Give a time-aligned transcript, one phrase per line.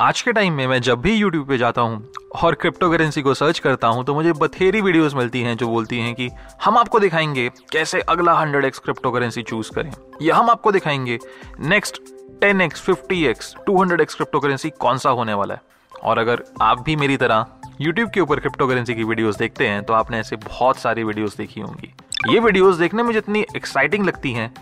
[0.00, 2.08] आज के टाइम में मैं जब भी YouTube पे जाता हूँ
[2.42, 5.98] और क्रिप्टो करेंसी को सर्च करता हूँ तो मुझे बथेरी वीडियोस मिलती हैं जो बोलती
[5.98, 6.30] हैं कि,
[6.64, 9.90] हम आपको दिखाएँगे कैसे अगला hundred X crypto currency choose करें।
[10.22, 11.18] या हम आपको दिखाएँगे।
[11.60, 11.98] Next
[12.40, 15.62] ten X fifty X two hundred X crypto currency कौन सा होने वाला है?
[16.04, 17.46] और अगर आप भी मेरी तरह
[17.80, 21.36] यूट्यूब के ऊपर क्रिप्टो करेंसी की वीडियोस देखते हैं तो आपने ऐसे बहुत सारी वीडियोस
[21.36, 21.94] देखी होंगी।
[22.28, 24.54] ये वीडियोस देखने में जितनी एक्साइटिंग लगती हैं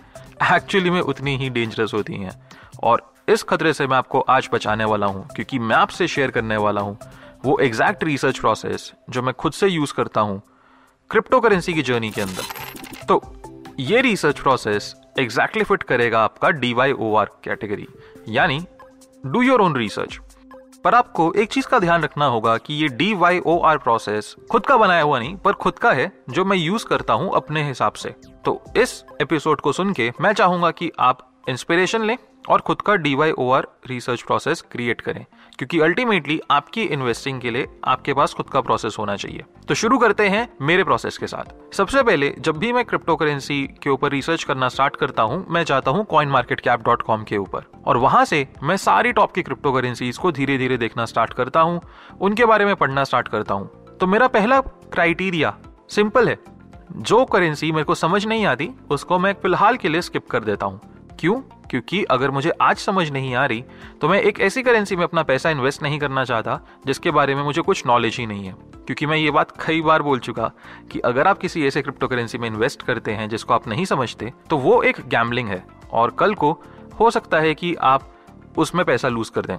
[0.55, 2.43] एक्चुअली में उतनी ही डेंजरस होती हैं।
[2.83, 6.57] और इस खतरे से मैं आपको आज बचाने वाला हूँ, क्योंकि मैं आपसे शेयर करने
[6.57, 6.99] वाला हूँ।
[7.45, 10.41] वो एग्जैक्ट रिसर्च प्रोसेस जो मैं खुद से यूज़ करता हूँ
[11.11, 13.21] क्रिप्टो करेंसी की जर्नी के अंदर। तो
[13.81, 17.87] ये रिसर्च प्रोसेस एग्जैक्टली फिट करेगा आपका D Y O R category
[18.29, 18.65] यानी
[19.25, 20.19] डू योर ओन रिसर्च
[20.85, 24.35] पर आपको एक चीज़ का ध्यान रखना होगा कि ये D Y O R process
[24.51, 27.67] खुद का बनाया हुआ नहीं, पर खुद का है, जो मैं यूज़ करता हूँ अपने
[27.69, 32.17] हिसाब से। तो इस एपिसोड को सुन के मैं चाहूँगा कि आप इंस्पिरेशन लें
[32.49, 35.25] और खुद का D Y O R research process create करें,
[35.59, 39.99] क्योंकि अल्टीमेटली आपकी इन्वेस्टिंग के लिए आपके पास खुद का प्रोसेस होना चाहिए। तो शुरू
[39.99, 44.11] करते हैं मेरे प्रोसेस के साथ। सबसे पहले, जब भी मैं क्रिप्टो करेंसी के ऊपर
[44.11, 47.71] रिसर्च करना स्टार्ट करता हूँ, मैं जाता हूँ coin market cap dot com के ऊपर।
[47.87, 51.61] और वहाँ से मैं सारी टॉप की क्रिप्टो करेंसीज को धीरे धीरे देखना स्टार्ट करता
[51.61, 51.81] हूँ,
[52.21, 55.57] उनके बारे में पढ़ना स्टार्ट करता हूँ। तो मेरा पहला क्राइटेरिया
[55.91, 56.39] सिंपल है।
[56.93, 60.67] जो करेंसी मेरे को समझ नहीं आती, उसको मैं फ़िलहाल के लिए स्किप कर देता
[60.67, 60.81] हूँ।
[61.21, 61.41] क्यों?
[61.71, 63.65] क्योंकि अगर मुझे आज समझ नहीं आ रही
[64.01, 67.43] तो मैं एक ऐसी करेंसी में अपना पैसा इन्वेस्ट नहीं करना चाहता, जिसके बारे में
[67.43, 68.55] मुझे कुछ नॉलेज ही नहीं है।
[68.87, 70.51] क्योंकि मैं ये बात कई बार बोल चुका
[70.93, 74.33] कि अगर आप किसी ऐसे क्रिप्टो करेंसी में इन्वेस्ट करते हैं, जिसको आप नहीं समझते
[74.51, 76.53] तो वो एक गैम्बलिंग है। और कल को
[77.01, 78.13] हो सकता है कि आप
[78.59, 79.59] उसमें पैसा लूज कर दें।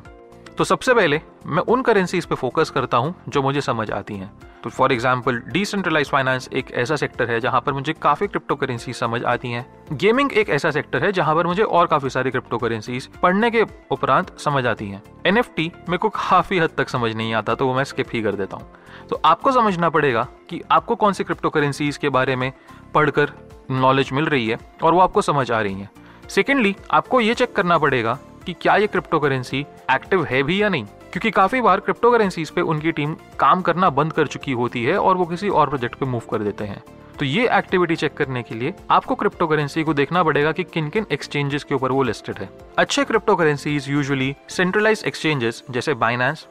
[0.57, 4.31] तो सबसे पहले मैं उन करेंसीज पे फोकस करता हूँ, जो मुझे समझ आती हैं।
[4.67, 8.93] तो फॉर एग्ज़ाम्पल डिसेंट्रलाइज फाइनेंस एक ऐसा सेक्टर है जहाँ पर मुझे काफ़ी क्रिप्टो करेंसी
[8.93, 12.57] समझ आती हैं। गेमिंग एक ऐसा सेक्टर है जहाँ पर मुझे और काफ़ी सारी क्रिप्टो
[12.57, 13.61] करेंसीज पढ़ने के
[13.91, 17.73] उपरांत समझ आती हैं। एन मेरे को काफ़ी हद तक समझ नहीं आता तो वो
[17.73, 21.49] मैं स्किप ही कर देता हूँ। तो आपको समझना पड़ेगा कि आपको कौन सी क्रिप्टो
[21.49, 22.51] करेंसीज के बारे में
[22.93, 23.31] पढ़कर
[23.71, 25.89] नॉलेज मिल रही है और वो आपको समझ आ रही है।
[26.29, 30.69] सेकेंडली आपको ये चेक करना पड़ेगा कि क्या ये क्रिप्टो करेंसी एक्टिव है भी या
[30.69, 34.83] नहीं। क्योंकि काफ़ी बार क्रिप्टो करेंसीज पे उनकी टीम काम करना बंद कर चुकी होती
[34.83, 36.83] है और वो किसी और प्रोजेक्ट पे मूव कर देते हैं।
[37.19, 40.89] तो ये एक्टिविटी चेक करने के लिए आपको क्रिप्टो करेंसी को देखना पड़ेगा कि किन
[40.89, 46.45] किन एक्सचेंजेस के ऊपर वो लिस्टेड है। अच्छे crypto currencies usually centralise exchanges जैसे बाइनेंस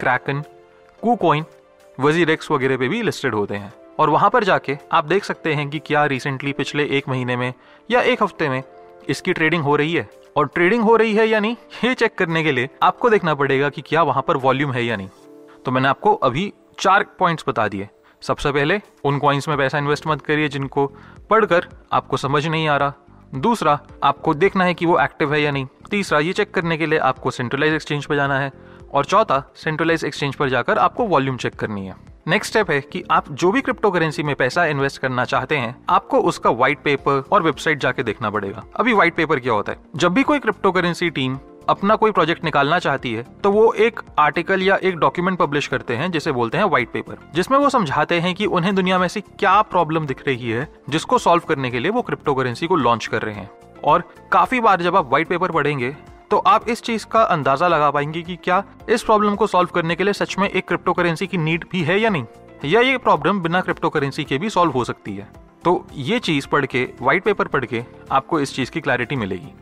[0.00, 0.42] क्रैकन
[1.02, 1.44] कूकॉइन
[1.98, 5.68] वजीरेक्स वगैरह पे भी लिस्टेड होते हैं। और वहाँ पर जाके आप देख सकते हैं
[5.70, 7.52] कि क्या रिसेंटली पिछले एक महीने में
[7.90, 8.62] या एक हफ़्ते में
[9.08, 12.42] इसकी ट्रेडिंग हो रही है। और ट्रेडिंग हो रही है या नहीं, ये चेक करने
[12.42, 15.08] के लिए आपको देखना पड़ेगा कि क्या वहाँ पर वॉल्यूम है या नहीं।
[15.64, 17.88] तो मैंने आपको अभी चार पॉइंट्स बता दिए।
[18.20, 20.86] सबसे पहले, उन कॉइन्स में पैसा इन्वेस्ट मत करिए जिनको
[21.30, 22.92] पढ़कर आपको समझ नहीं आ रहा।
[23.34, 26.86] दूसरा, आपको देखना है कि वो एक्टिव है या नहीं। तीसरा, ये चेक करने के
[26.86, 28.52] लिए आपको सेंट्रलाइज एक्सचेंज पर जाना है।
[28.94, 33.02] और चौथा सेंट्रलाइज एक्सचेंज पर जाकर आपको वॉल्यूम चेक करनी है। नेक्स्ट स्टेप है कि
[33.10, 37.22] आप जो भी क्रिप्टो करेंसी में पैसा इन्वेस्ट करना चाहते हैं, आपको उसका व्हाइट पेपर
[37.32, 39.78] और वेबसाइट जाके देखना पड़ेगा। अभी व्हाइट पेपर क्या होता है?
[39.96, 41.38] जब भी कोई क्रिप्टो करेंसी टीम
[41.68, 45.96] अपना कोई प्रोजेक्ट निकालना चाहती है तो वो एक आर्टिकल या एक डॉक्यूमेंट पब्लिश करते
[45.96, 49.20] हैं, जिसे बोलते हैं व्हाइट पेपर जिसमें वो समझाते हैं कि उन्हें दुनिया में से
[49.20, 53.06] क्या प्रॉब्लम दिख रही है, जिसको सॉल्व करने के लिए वो क्रिप्टो करेंसी को लॉन्च
[53.06, 53.50] कर रहे हैं।
[53.84, 55.94] और काफ़ी बार जब आप व्हाइट पेपर पढ़ेंगे
[56.30, 59.94] तो आप इस चीज़ का अंदाज़ा लगा पाएँगे कि क्या इस प्रॉब्लम को सॉल्व करने
[59.96, 62.24] के लिए सच में एक क्रिप्टो करेंसी की नीड भी है या नहीं?
[62.64, 65.28] या ये प्रॉब्लम बिना क्रिप्टो करेंसी के भी सॉल्व हो सकती है?
[65.64, 69.52] तो ये चीज़ पढ़ के व्हाइट पेपर पढ़ के आपको इस चीज़ की क्लैरिटी मिलेगी।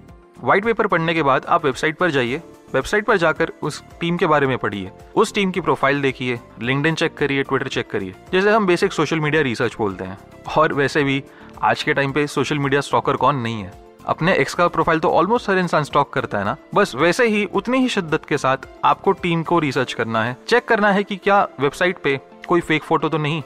[0.45, 2.43] व्हाइट पेपर पढ़ने के बाद आप वेबसाइट पर जाइए।
[2.75, 6.95] वेबसाइट पर जाकर उस टीम के बारे में पढ़िए। उस टीम की प्रोफ़ाइल देखिए। लिंकडिन
[6.95, 10.19] चेक करिए ट्विटर चेक करिए। जैसे हम बेसिक सोशल मीडिया रिसर्च बोलते हैं।
[10.57, 11.23] और वैसे भी
[11.63, 15.11] आज के टाइम पे सोशल मीडिया स्टॉकर कौन नहीं है। अपने एक्स का प्रोफ़ाइल तो
[15.11, 18.57] ऑलमोस्ट हर इंसान स्टॉक करता है ना। बस वैसे ही उतनी ही शिद्दत के साथ
[18.85, 22.83] आपको टीम को रिसर्च करना है। चेक करना है कि क्या वेबसाइट पे कोई फेक
[22.83, 23.43] फ़ोटो तो नहीं।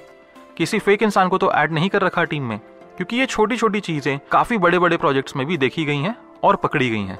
[0.56, 2.58] किसी फेक इंसान को तो ऐड नहीं कर रखा टीम में।
[2.96, 6.56] क्योंकि ये छोटी छोटी चीज़ें काफ़ी बड़े बड़े प्रोजेक्ट्स में भी देखी गई हैं और
[6.56, 7.18] पकड़ी गई हैं।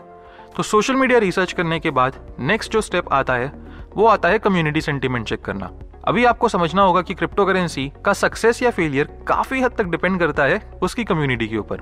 [0.56, 3.52] तो सोशल मीडिया रिसर्च करने के बाद नेक्स्ट जो स्टेप आता है,
[3.96, 5.70] वो आता है कम्युनिटी सेंटीमेंट चेक करना।
[6.04, 10.18] अभी आपको समझना होगा कि क्रिप्टो करेंसी का सक्सेस या फेलियर काफ़ी हद तक डिपेंड
[10.18, 11.80] करता है उसकी कम्युनिटी के ऊपर।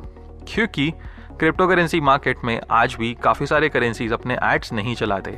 [0.49, 0.93] क्योंकि
[1.40, 5.31] क्रिप्टो करेंसी मार्केट में आज भी काफ़ी सारे करेंसीज अपने एड्स नहीं चलाते।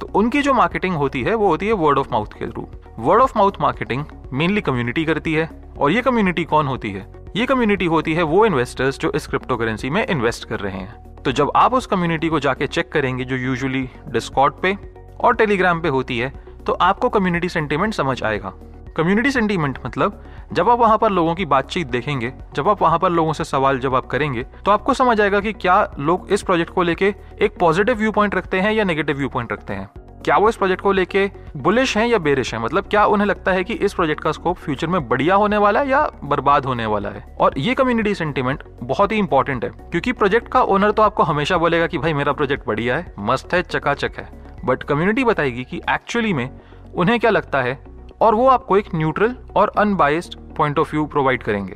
[0.00, 2.66] तो उनकी जो मार्केटिंग होती है, वो होती है वर्ड ऑफ़ माउथ के through
[2.98, 7.06] word of mouth marketing mainly community करती है। और ये कम्युनिटी कौन होती है?
[7.36, 11.14] ये कम्युनिटी होती है वो इन्वेस्टर्स जो इस क्रिप्टो करेंसी में इन्वेस्ट कर रहे हैं।
[11.16, 14.76] तो जब आप उस कम्युनिटी को जाके चेक करेंगे, जो यूजुअली डिस्कॉर्ड पे
[15.20, 16.32] और टेलीग्राम पे होती है
[16.66, 18.52] तो आपको कम्युनिटी सेंटीमेंट समझ आएगा।
[18.96, 20.22] कम्युनिटी सेंटीमेंट मतलब
[20.52, 23.78] जब आप वहाँ पर लोगों की बातचीत देखेंगे, जब आप वहाँ पर लोगों से सवाल
[23.78, 27.96] जवाब करेंगे तो आपको समझ आएगा कि क्या लोग इस प्रोजेक्ट को लेके एक पॉजिटिव
[27.96, 29.88] व्यू पॉइंट रखते हैं या नेगेटिव व्यू पॉइंट रखते हैं।
[30.24, 32.60] क्या वो इस प्रोजेक्ट को लेके बुलिश हैं या बेरिश हैं?
[32.60, 35.80] मतलब क्या उन्हें लगता है कि इस प्रोजेक्ट का स्कोप फ्यूचर में बढ़िया होने वाला
[35.80, 37.24] है या बर्बाद होने वाला है?
[37.40, 41.56] और ये कम्युनिटी सेंटीमेंट बहुत ही इंपॉर्टेंट है, क्योंकि प्रोजेक्ट का ओनर तो आपको हमेशा
[41.56, 44.28] बोलेगा कि भाई मेरा प्रोजेक्ट बढ़िया है, मस्त है, चकाचक है।
[44.64, 46.48] बट कम्युनिटी बताएगी कि एक्चुअली में
[46.94, 47.74] उन्हें क्या लगता है
[48.22, 51.74] और वो आपको एक न्यूट्रल और unbiased point of view provide करेंगे।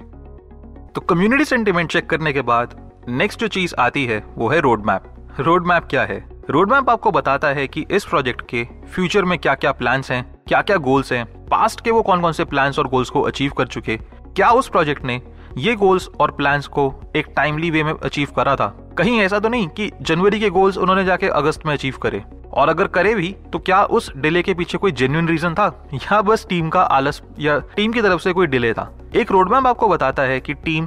[0.94, 2.74] तो कम्युनिटी सेंटिमेंट चेक करने के बाद
[3.08, 6.24] नेक्स्ट जो चीज़ आती है, वो है रोड मैप रोड मैप क्या है?
[6.50, 8.64] रोड मैप आपको बताता है कि इस प्रोजेक्ट के
[8.94, 12.32] फ्यूचर में क्या क्या प्लान्स हैं क्या क्या गोल्स हैं पास्ट के वो कौन कौन
[12.32, 15.20] से प्लान्स और गोल्स को अचीव कर चुके, क्या उस प्रोजेक्ट ने
[15.58, 18.66] ये गोल्स और प्लान्स को एक टाइमली वे में अचीव करा था?
[18.98, 22.22] कहीं ऐसा तो नहीं कि जनवरी के गोल्स उन्होंने जाके अगस्त में अचीव करे।
[22.56, 25.88] और अगर करे भी तो क्या उस डिले के पीछे कोई जेन्यून रीजन था?
[25.94, 28.98] या बस टीम का आलस, या टीम की तरफ़ से कोई डिले था?
[29.14, 30.86] एक रोड मैप आपको बताता है कि टीम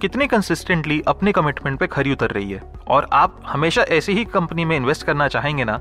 [0.00, 4.64] कितनी कंसिस्टेंटली अपने कमिटमेंट पे खरी उतर रही है। और आप हमेशा ऐसी ही कंपनी
[4.64, 5.80] में इन्वेस्ट करना चाहेंगे ना,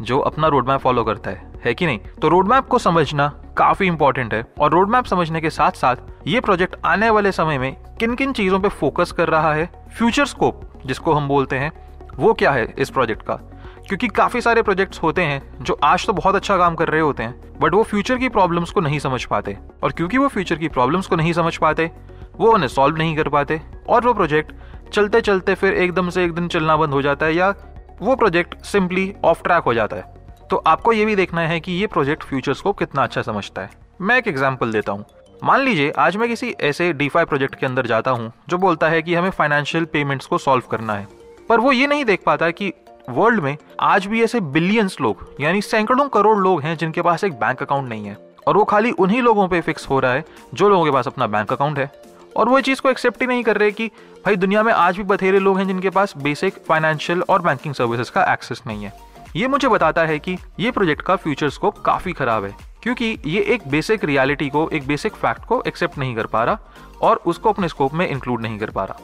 [0.00, 1.98] जो अपना रोड मैप फॉलो करता है। है कि नहीं?
[1.98, 5.96] तो रोड मैप को समझना काफ़ी इंपॉर्टेंट है। और रोड मैप समझने के साथ साथ
[6.26, 9.86] ये प्रोजेक्ट आने वाले समय में किन किन चीज़ों पे फोकस कर रहा है?
[9.98, 11.72] फ्यूचर स्कोप जिसको हम बोलते हैं,
[12.16, 13.51] वो क्या है इस प्रोजेक्ट का?
[13.88, 17.22] क्योंकि काफ़ी सारे प्रोजेक्ट्स होते हैं जो आज तो बहुत अच्छा काम कर रहे होते
[17.22, 20.68] हैं बट वो फ्यूचर की प्रॉब्लम्स को नहीं समझ पाते। और क्योंकि वो फ्यूचर की
[20.68, 21.90] प्रॉब्लम्स को नहीं समझ पाते,
[22.36, 24.52] वो उन्हें सॉल्व नहीं कर पाते। और वो प्रोजेक्ट
[24.92, 27.54] चलते चलते फिर एकदम से एक दिन चलना बंद हो जाता है या
[28.00, 31.72] वो प्रोजेक्ट सिंपली ऑफ़ ट्रैक हो जाता है। तो आपको ये भी देखना है कि
[31.72, 33.70] ये प्रोजेक्ट फ्यूचर्स को कितना अच्छा समझता है।
[34.00, 35.04] मैं एक एग्ज़ाम्पल देता हूँ।
[35.44, 39.02] मान लीजिए, आज मैं किसी ऐसे डीफाई प्रोजेक्ट के अंदर जाता हूँ, जो बोलता है
[39.02, 41.06] कि हमें फाइनेंशियल पेमेंट्स को सॉल्व करना है।
[41.48, 42.72] पर वो ये नहीं देख पाता कि
[43.10, 47.32] वर्ल्ड में आज भी ऐसे बिलियंस लोग, यानी सैकड़ों करोड़ लोग हैं जिनके पास एक
[47.32, 48.16] बैंक अकाउंट नहीं है।
[48.46, 51.26] और वो खाली उन्हीं लोगों पे फिक्स हो रहा है जो लोगों के पास अपना
[51.26, 51.92] बैंक अकाउंट है।
[52.36, 53.88] और वो चीज़ को एक्सेप्ट ही नहीं कर रहे कि,
[54.26, 58.10] भाई, दुनिया में आज भी बथेरे लोग हैं जिनके पास बेसिक फाइनेंशियल और बैंकिंग सर्विसेज़
[58.10, 58.92] का एक्सेस नहीं है।
[59.36, 63.40] ये मुझे बताता है कि ये प्रोजेक्ट का फ्यूचर स्कोप काफ़ी खराब है, क्योंकि ये
[63.40, 66.58] एक बेसिक रियलिटी को, एक बेसिक फैक्ट को एक्सेप्ट नहीं कर पा रहा
[67.02, 68.98] और उसको अपने स्कोप में इंक्लूड नहीं कर पा रहा।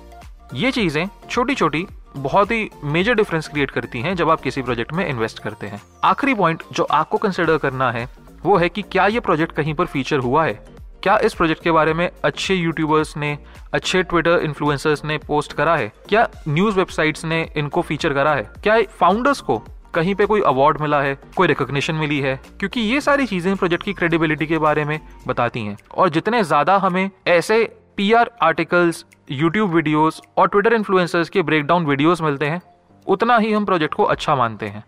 [0.55, 1.87] ये चीज़ें छोटी छोटी
[2.17, 5.81] बहुत ही मेजर डिफरेंस क्रिएट करती हैं जब आप किसी प्रोजेक्ट में इन्वेस्ट करते हैं।
[6.05, 8.09] आखिरी पॉइंट जो आपको कंसिडर करना है,
[8.45, 10.79] वो है कि क्या ये प्रोजेक्ट कहीं पर फीचर हुआ है?
[11.03, 13.39] क्या इस प्रोजेक्ट के बारे में अच्छे यूट्यूबर्स ने,
[13.73, 15.93] अच्छे ट्विटर इन्फ्लुएंसर्स ने पोस्ट करा है?
[16.09, 18.43] क्या न्यूज़ वेबसाइट्स ने इनको फीचर करा है?
[18.43, 19.63] क्या फाउंडर्स को
[19.95, 22.41] कहीं पे कोई अवार्ड मिला है, कोई रिकॉग्निशन मिली है?
[22.59, 26.77] क्योंकि ये सारी चीज़ें प्रोजेक्ट की क्रेडिबिलिटी के बारे में बताती हैं। और जितने ज़्यादा
[26.77, 32.63] हमें ऐसे पीआर आर्टिकल्स यूट्यूब वीडियोस और ट्विटर इन्फ्लुएंसर्स के ब्रेकडाउन वीडियोस मिलते हैं।
[33.07, 34.85] उतना ही हम प्रोजेक्ट को अच्छा मानते हैं।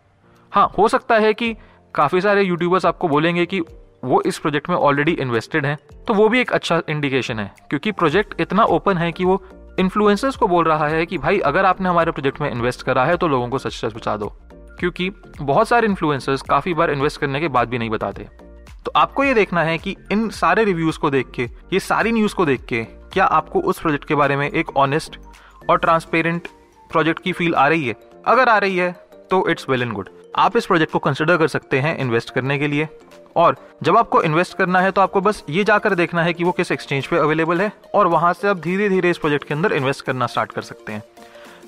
[0.52, 1.56] हाँ हो सकता है कि
[1.94, 3.60] काफ़ी सारे यूट्यूबर्स आपको बोलेंगे कि
[4.04, 5.78] वो इस प्रोजेक्ट में ऑलरेडी इन्वेस्टेड हैं।
[6.08, 9.44] तो वो भी एक अच्छा इंडिकेशन है, क्योंकि प्रोजेक्ट इतना ओपन है कि वो
[9.78, 13.16] इन्फ्लुएंसर्स को बोल रहा है कि, भाई, अगर आपने हमारे प्रोजेक्ट में इन्वेस्ट करा है
[13.16, 15.10] तो लोगों को सच बचा दो। क्योंकि
[15.42, 18.28] बहुत सारे इन्फ्लुएंसर्स काफ़ी बार इन्वेस्ट करने के बाद भी नहीं बताते।
[18.84, 22.34] तो आपको ये देखना है कि इन सारे रिव्यूज़ को देख के, ये सारी न्यूज़
[22.34, 25.18] को देख के क्या आपको उस प्रोजेक्ट के बारे में एक ऑनेस्ट
[25.70, 26.48] और ट्रांसपेरेंट
[26.90, 27.94] प्रोजेक्ट की फील आ रही है?
[28.26, 28.90] अगर आ रही है
[29.31, 32.58] तो इट्स वेल एंड गुड आप इस प्रोजेक्ट को कंसिडर कर सकते हैं इन्वेस्ट करने
[32.58, 32.88] के लिए।
[33.36, 36.52] और जब आपको इन्वेस्ट करना है तो आपको बस ये जाकर देखना है कि वो
[36.52, 39.72] किस एक्सचेंज पे अवेलेबल है और वहाँ से आप धीरे धीरे इस प्रोजेक्ट के अंदर
[39.72, 41.02] इन्वेस्ट करना स्टार्ट कर सकते हैं।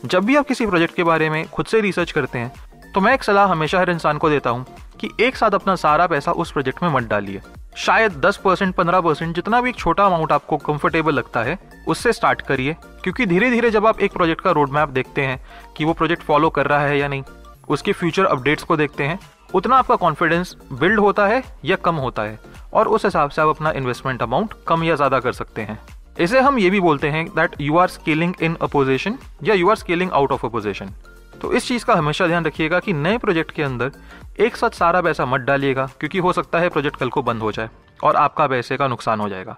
[0.05, 3.15] जब भी आप किसी प्रोजेक्ट के बारे में खुद से रिसर्च करते हैं तो मैं
[3.15, 4.67] एक सलाह हमेशा हर इंसान को देता हूँ
[5.01, 7.41] कि एक साथ अपना सारा पैसा उस प्रोजेक्ट में मत डालिए।
[7.77, 12.13] शायद 10 परसेंट, पंद्रह परसेंट जितना भी एक छोटा अमाउंट आपको कंफर्टेबल लगता है, उससे
[12.13, 15.41] स्टार्ट करिए। क्योंकि धीरे धीरे जब आप एक प्रोजेक्ट का रोड मैप देखते हैं
[15.77, 17.23] कि वो प्रोजेक्ट फॉलो कर रहा है या नहीं,
[17.69, 19.19] उसके फ्यूचर अपडेट्स को देखते हैं,
[19.55, 22.39] उतना आपका कॉन्फिडेंस बिल्ड होता है या कम होता है।
[22.73, 25.79] और उस हिसाब से आप अपना इन्वेस्टमेंट अमाउंट कम या ज़्यादा कर सकते हैं।
[26.21, 29.77] इसे हम ये भी बोलते हैं that you are scaling in opposition या you are
[29.77, 30.95] scaling out of opposition
[31.41, 33.91] तो इस चीज़ का हमेशा ध्यान रखिएगा कि नए प्रोजेक्ट के अंदर
[34.41, 37.53] एक साथ सारा पैसा मत डालिएगा, क्योंकि हो सकता है प्रोजेक्ट कल को बंद हो
[37.53, 37.71] जाए
[38.05, 39.57] और आपका पैसे का नुकसान हो जाएगा।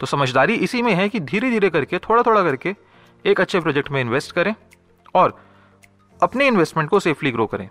[0.00, 2.74] तो समझदारी इसी में है कि धीरे धीरे करके थोड़ा थोड़ा करके
[3.24, 4.54] एक अच्छे प्रोजेक्ट में इन्वेस्ट करें
[5.14, 5.36] और
[6.20, 7.68] अपने इन्वेस्टमेंट को सेफली ग्रो करें।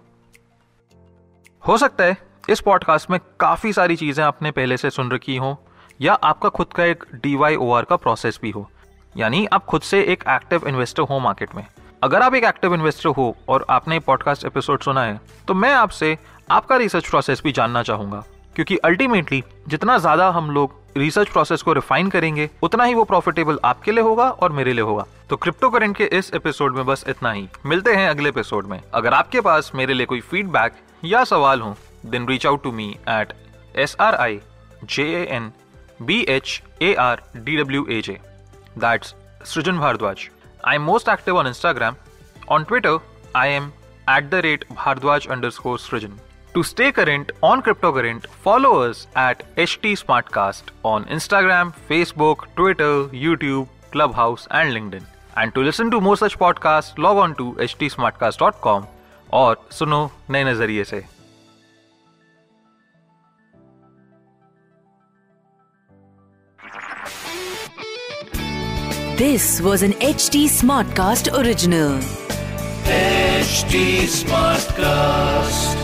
[1.64, 2.18] हो सकता है
[2.50, 5.58] इस पॉडकास्ट में काफ़ी सारी चीज़ें आपने पहले से सुन रखी हो,
[6.00, 8.70] या आपका खुद का एक डीवाई का प्रोसेस भी हो।
[9.16, 11.66] यानी आप खुद से एक एक्टिव इन्वेस्टर हो मार्केट में।
[12.04, 16.18] अगर आप एक एक्टिव इन्वेस्टर हो और आपने पॉडकास्ट एपिसोड सुना है तो मैं आपसे
[16.50, 18.24] आपका रिसर्च प्रोसेस भी जानना चाहूँगा,
[18.56, 23.60] क्योंकि अल्टीमेटली जितना ज़्यादा हम लोग रिसर्च प्रोसेस को रिफाइन करेंगे, उतना ही वो प्रॉफिटेबल
[23.66, 27.04] आपके लिए होगा और मेरे लिए होगा। तो क्रिप्टो करेंट के इस एपिसोड में बस
[27.08, 30.76] इतना ही। मिलते हैं अगले एपिसोड में। अगर आपके पास मेरे लिए कोई फीडबैक
[31.06, 31.76] या सवाल हो
[32.06, 33.34] then reach out to me at
[33.76, 34.40] S R I
[34.86, 35.52] J A N
[36.02, 38.20] B H A R D W A J
[38.78, 40.28] that's Srijan Bhardwaj
[40.68, 41.96] I am most active on Instagram
[42.52, 43.00] on Twitter
[43.36, 43.72] I am
[44.10, 46.25] at the rate Bhardwaj underscore Srijan.
[46.55, 53.69] To stay current on cryptocurrent, follow us at HT Smartcast on Instagram, Facebook, Twitter, YouTube,
[53.93, 55.05] Clubhouse, and LinkedIn.
[55.37, 58.87] And to listen to more such podcasts, log on to htsmartcast.com
[59.33, 61.03] और सुनो नए नजरिए से
[69.21, 71.99] This was an HT Smartcast original.
[72.87, 73.83] HT
[74.17, 75.84] Smartcast.